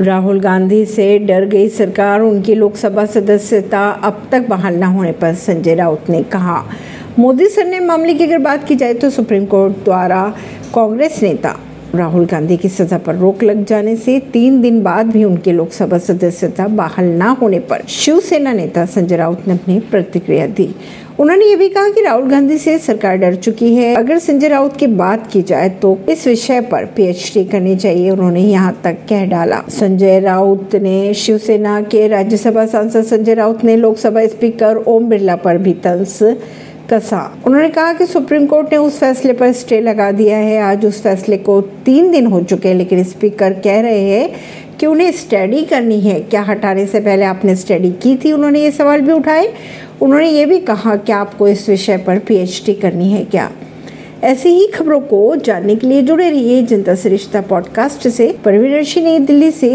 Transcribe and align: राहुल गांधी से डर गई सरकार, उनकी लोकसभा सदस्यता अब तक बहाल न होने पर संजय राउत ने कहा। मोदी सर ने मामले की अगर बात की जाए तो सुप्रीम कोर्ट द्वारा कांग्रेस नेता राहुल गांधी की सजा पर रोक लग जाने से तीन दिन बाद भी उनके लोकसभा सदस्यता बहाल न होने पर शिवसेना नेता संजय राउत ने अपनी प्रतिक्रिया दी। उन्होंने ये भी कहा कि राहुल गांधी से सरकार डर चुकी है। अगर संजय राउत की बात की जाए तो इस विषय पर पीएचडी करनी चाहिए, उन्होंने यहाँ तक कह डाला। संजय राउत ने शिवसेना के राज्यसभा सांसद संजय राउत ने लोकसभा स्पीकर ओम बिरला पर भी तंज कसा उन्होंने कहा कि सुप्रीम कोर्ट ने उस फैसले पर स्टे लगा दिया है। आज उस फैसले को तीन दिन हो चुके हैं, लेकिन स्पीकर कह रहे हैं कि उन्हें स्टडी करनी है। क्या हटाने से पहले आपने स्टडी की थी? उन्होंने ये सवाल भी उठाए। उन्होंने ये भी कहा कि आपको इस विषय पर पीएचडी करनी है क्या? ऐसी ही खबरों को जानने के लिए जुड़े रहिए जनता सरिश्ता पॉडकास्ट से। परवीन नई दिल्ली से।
राहुल 0.00 0.40
गांधी 0.40 0.84
से 0.86 1.18
डर 1.18 1.44
गई 1.44 1.68
सरकार, 1.68 2.20
उनकी 2.20 2.54
लोकसभा 2.54 3.04
सदस्यता 3.06 3.88
अब 4.04 4.22
तक 4.32 4.48
बहाल 4.48 4.76
न 4.76 4.82
होने 4.82 5.12
पर 5.12 5.34
संजय 5.34 5.74
राउत 5.74 6.08
ने 6.10 6.22
कहा। 6.22 6.62
मोदी 7.18 7.48
सर 7.48 7.64
ने 7.64 7.80
मामले 7.80 8.14
की 8.14 8.24
अगर 8.24 8.38
बात 8.38 8.64
की 8.64 8.74
जाए 8.74 8.94
तो 8.94 9.10
सुप्रीम 9.10 9.44
कोर्ट 9.46 9.84
द्वारा 9.84 10.22
कांग्रेस 10.74 11.22
नेता 11.22 11.54
राहुल 11.94 12.24
गांधी 12.26 12.56
की 12.56 12.68
सजा 12.68 12.98
पर 12.98 13.14
रोक 13.16 13.42
लग 13.42 13.64
जाने 13.64 13.94
से 13.96 14.18
तीन 14.32 14.60
दिन 14.62 14.82
बाद 14.82 15.06
भी 15.06 15.24
उनके 15.24 15.52
लोकसभा 15.52 15.98
सदस्यता 15.98 16.66
बहाल 16.68 17.12
न 17.12 17.36
होने 17.40 17.58
पर 17.60 17.84
शिवसेना 17.88 18.52
नेता 18.52 18.84
संजय 18.86 19.16
राउत 19.16 19.48
ने 19.48 19.54
अपनी 19.54 19.78
प्रतिक्रिया 19.90 20.46
दी। 20.48 20.74
उन्होंने 21.20 21.44
ये 21.44 21.56
भी 21.56 21.68
कहा 21.68 21.88
कि 21.88 22.00
राहुल 22.00 22.28
गांधी 22.30 22.56
से 22.58 22.76
सरकार 22.78 23.16
डर 23.16 23.34
चुकी 23.34 23.74
है। 23.74 23.94
अगर 23.96 24.18
संजय 24.18 24.48
राउत 24.48 24.76
की 24.76 24.86
बात 24.86 25.26
की 25.32 25.42
जाए 25.42 25.68
तो 25.82 25.96
इस 26.08 26.26
विषय 26.26 26.60
पर 26.62 26.84
पीएचडी 26.86 27.44
करनी 27.44 27.76
चाहिए, 27.76 28.10
उन्होंने 28.10 28.40
यहाँ 28.40 28.80
तक 28.84 28.96
कह 29.08 29.24
डाला। 29.26 29.62
संजय 29.70 30.18
राउत 30.20 30.74
ने 30.74 31.14
शिवसेना 31.14 31.80
के 31.82 32.06
राज्यसभा 32.08 32.66
सांसद 32.66 33.04
संजय 33.04 33.34
राउत 33.34 33.64
ने 33.64 33.76
लोकसभा 33.76 34.26
स्पीकर 34.26 34.82
ओम 34.86 35.08
बिरला 35.08 35.36
पर 35.36 35.58
भी 35.58 35.72
तंज 35.84 36.06
कसा 36.90 37.38
उन्होंने 37.46 37.68
कहा 37.68 37.92
कि 37.92 38.06
सुप्रीम 38.06 38.46
कोर्ट 38.46 38.68
ने 38.72 38.76
उस 38.76 38.98
फैसले 38.98 39.32
पर 39.32 39.52
स्टे 39.52 39.80
लगा 39.80 40.10
दिया 40.12 40.36
है। 40.36 40.60
आज 40.60 40.86
उस 40.86 41.02
फैसले 41.02 41.36
को 41.36 41.60
तीन 41.60 42.10
दिन 42.10 42.26
हो 42.26 42.42
चुके 42.42 42.68
हैं, 42.68 42.74
लेकिन 42.74 43.04
स्पीकर 43.04 43.52
कह 43.52 43.80
रहे 43.80 44.00
हैं 44.00 44.30
कि 44.80 44.86
उन्हें 44.86 45.12
स्टडी 45.12 45.62
करनी 45.62 46.00
है। 46.00 46.20
क्या 46.20 46.42
हटाने 46.42 46.86
से 46.86 47.00
पहले 47.00 47.24
आपने 47.24 47.56
स्टडी 47.56 47.90
की 47.90 48.16
थी? 48.16 48.32
उन्होंने 48.32 48.60
ये 48.60 48.70
सवाल 48.70 49.00
भी 49.00 49.12
उठाए। 49.12 49.54
उन्होंने 50.02 50.30
ये 50.30 50.46
भी 50.46 50.58
कहा 50.58 50.96
कि 50.96 51.12
आपको 51.12 51.48
इस 51.48 51.68
विषय 51.68 51.96
पर 51.96 52.18
पीएचडी 52.18 52.74
करनी 52.74 53.12
है 53.12 53.24
क्या? 53.24 53.50
ऐसी 54.24 54.48
ही 54.48 54.66
खबरों 54.66 55.00
को 55.00 55.36
जानने 55.36 55.74
के 55.74 55.86
लिए 55.86 56.02
जुड़े 56.02 56.30
रहिए 56.30 56.62
जनता 56.62 56.94
सरिश्ता 56.94 57.40
पॉडकास्ट 57.40 58.08
से। 58.08 58.36
परवीन 58.44 59.04
नई 59.04 59.18
दिल्ली 59.18 59.50
से। 59.50 59.70